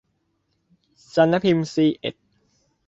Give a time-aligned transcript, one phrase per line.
[1.13, 2.15] สำนักพิมพ์ซีเอ็ด